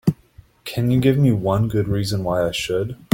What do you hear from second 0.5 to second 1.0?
Can you